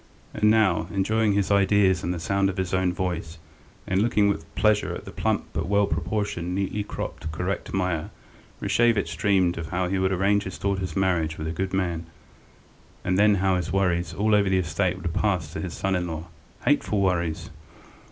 [0.33, 3.37] And now, enjoying his ideas and the sound of his own voice,
[3.85, 8.09] and looking with pleasure at the plump but well proportioned, neatly cropped, correct Meier,
[8.59, 12.07] Rashevitch dreamed of how he would arrange his daughter's marriage with a good man,
[13.05, 16.07] and then how all his worries over the estate would pass to his son in
[16.07, 16.25] law.
[16.65, 17.51] Hateful worries!